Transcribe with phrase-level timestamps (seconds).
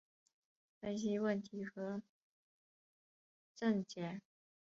[0.79, 2.01] 分析问题和
[3.55, 4.19] 症结